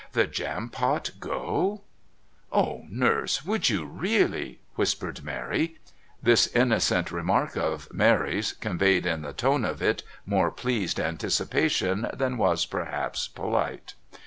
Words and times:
The 0.13 0.25
Jampot 0.25 1.11
go? 1.19 1.81
"Oh, 2.51 2.85
Nurse, 2.89 3.45
would 3.45 3.69
you 3.69 3.85
really?" 3.85 4.59
whispered 4.73 5.23
Mary. 5.23 5.77
This 6.23 6.47
innocent 6.47 7.11
remark 7.11 7.55
of 7.55 7.87
Mary's 7.93 8.53
conveyed 8.53 9.05
in 9.05 9.21
the 9.21 9.31
tone 9.31 9.63
of 9.63 9.79
it 9.79 10.01
more 10.25 10.49
pleased 10.49 10.99
anticipation 10.99 12.09
than 12.15 12.39
was, 12.39 12.65
perhaps, 12.65 13.27
polite. 13.27 13.93